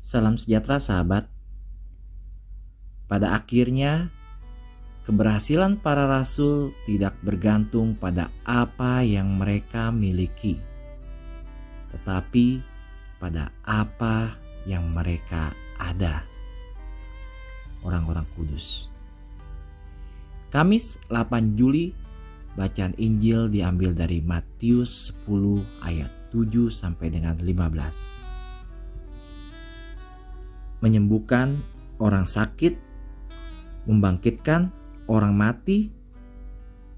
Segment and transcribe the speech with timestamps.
[0.00, 1.28] Salam sejahtera sahabat.
[3.04, 4.08] Pada akhirnya,
[5.04, 10.56] keberhasilan para rasul tidak bergantung pada apa yang mereka miliki,
[11.92, 12.64] tetapi
[13.20, 16.24] pada apa yang mereka ada.
[17.84, 18.88] Orang-orang kudus.
[20.48, 21.92] Kamis 8 Juli
[22.56, 28.29] bacaan Injil diambil dari Matius 10 ayat 7 sampai dengan 15.
[30.80, 31.60] Menyembuhkan
[32.00, 32.76] orang sakit,
[33.84, 34.72] membangkitkan
[35.08, 35.92] orang mati,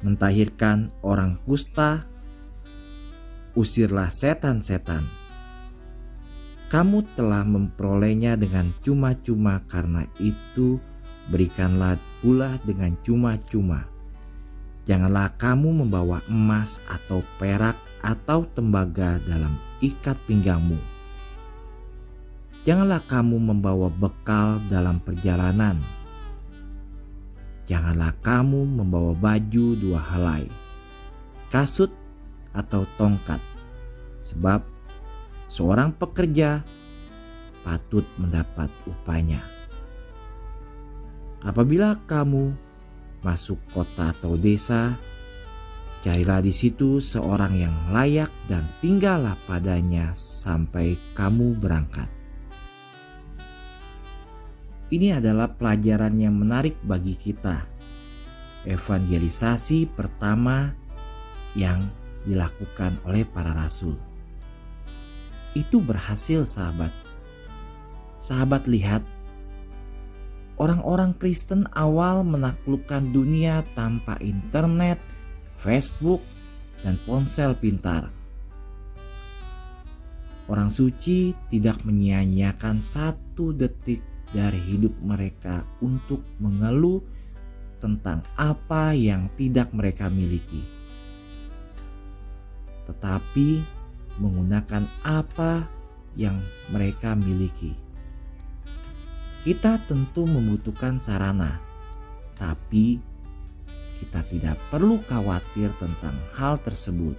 [0.00, 2.08] mentahirkan orang kusta,
[3.56, 5.08] usirlah setan-setan.
[6.66, 10.82] Kamu telah memperolehnya dengan cuma-cuma karena itu
[11.30, 13.86] berikanlah pula dengan cuma-cuma.
[14.86, 20.95] Janganlah kamu membawa emas atau perak atau tembaga dalam ikat pinggangmu.
[22.66, 25.78] Janganlah kamu membawa bekal dalam perjalanan
[27.66, 30.46] Janganlah kamu membawa baju dua helai,
[31.50, 31.90] kasut
[32.54, 33.42] atau tongkat,
[34.22, 34.62] sebab
[35.50, 36.62] seorang pekerja
[37.66, 39.42] patut mendapat upahnya.
[41.42, 42.54] Apabila kamu
[43.26, 44.94] masuk kota atau desa,
[45.98, 52.15] carilah di situ seorang yang layak dan tinggallah padanya sampai kamu berangkat.
[54.86, 57.66] Ini adalah pelajaran yang menarik bagi kita.
[58.62, 60.70] Evangelisasi pertama
[61.58, 61.90] yang
[62.22, 63.98] dilakukan oleh para rasul.
[65.58, 66.94] Itu berhasil sahabat.
[68.22, 69.02] Sahabat lihat,
[70.54, 75.02] orang-orang Kristen awal menaklukkan dunia tanpa internet,
[75.58, 76.22] Facebook,
[76.86, 78.14] dan ponsel pintar.
[80.46, 87.02] Orang suci tidak menyia-nyiakan satu detik dari hidup mereka untuk mengeluh
[87.78, 90.64] tentang apa yang tidak mereka miliki,
[92.88, 93.62] tetapi
[94.16, 95.68] menggunakan apa
[96.16, 96.40] yang
[96.72, 97.76] mereka miliki.
[99.44, 101.62] Kita tentu membutuhkan sarana,
[102.34, 102.98] tapi
[103.96, 107.14] kita tidak perlu khawatir tentang hal tersebut.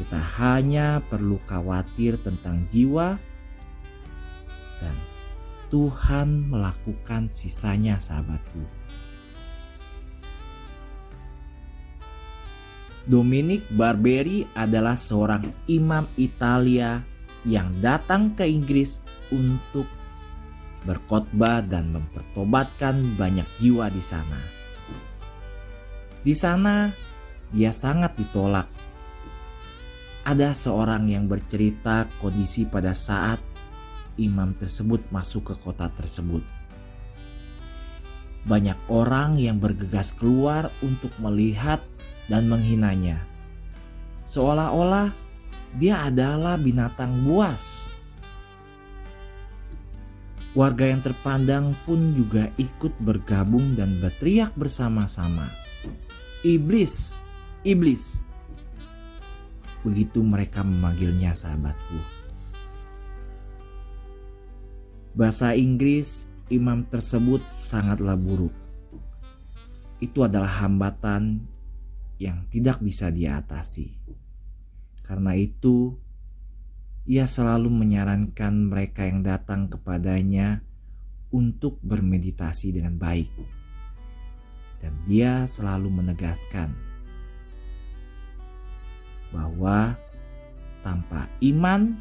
[0.00, 3.16] Kita hanya perlu khawatir tentang jiwa
[4.80, 4.96] dan
[5.66, 8.62] Tuhan melakukan sisanya sahabatku.
[13.06, 16.98] Dominic Barberi adalah seorang imam Italia
[17.46, 18.98] yang datang ke Inggris
[19.30, 19.86] untuk
[20.82, 24.38] berkhotbah dan mempertobatkan banyak jiwa di sana.
[26.22, 26.90] Di sana
[27.54, 28.66] dia sangat ditolak.
[30.26, 33.38] Ada seorang yang bercerita kondisi pada saat
[34.16, 36.42] imam tersebut masuk ke kota tersebut.
[38.46, 41.82] Banyak orang yang bergegas keluar untuk melihat
[42.30, 43.22] dan menghinanya,
[44.26, 45.10] seolah-olah
[45.76, 47.90] dia adalah binatang buas.
[50.56, 55.52] Warga yang terpandang pun juga ikut bergabung dan berteriak bersama-sama,
[56.40, 57.20] "Iblis,
[57.60, 58.24] iblis!"
[59.84, 62.15] Begitu mereka memanggilnya, sahabatku.
[65.16, 68.52] Bahasa Inggris imam tersebut sangatlah buruk.
[69.96, 71.48] Itu adalah hambatan
[72.20, 73.96] yang tidak bisa diatasi.
[75.00, 75.96] Karena itu,
[77.08, 80.60] ia selalu menyarankan mereka yang datang kepadanya
[81.32, 83.32] untuk bermeditasi dengan baik.
[84.84, 86.76] Dan dia selalu menegaskan
[89.32, 89.96] bahwa
[90.84, 91.96] tanpa iman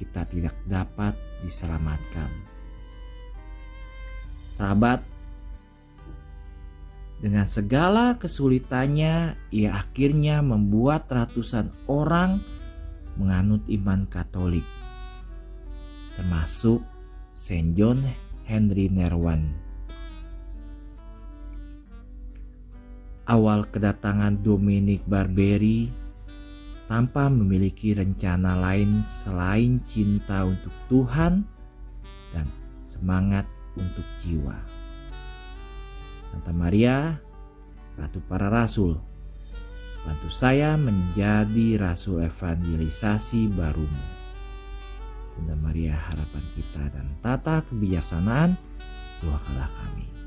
[0.00, 1.12] kita tidak dapat
[1.44, 2.32] diselamatkan.
[4.48, 5.04] Sahabat,
[7.20, 12.40] dengan segala kesulitannya, ia akhirnya membuat ratusan orang
[13.20, 14.64] menganut iman Katolik,
[16.16, 16.80] termasuk
[17.36, 18.00] Saint John
[18.48, 19.52] Henry Nerwan.
[23.28, 25.99] Awal kedatangan Dominic Barberi
[26.90, 31.46] tanpa memiliki rencana lain selain cinta untuk Tuhan
[32.34, 32.50] dan
[32.82, 33.46] semangat
[33.78, 34.58] untuk jiwa.
[36.26, 37.14] Santa Maria,
[37.94, 38.98] Ratu para Rasul,
[40.02, 44.06] bantu saya menjadi rasul evangelisasi barumu.
[45.38, 48.58] Bunda Maria harapan kita dan tata kebijaksanaan,
[49.22, 50.19] doakanlah kami.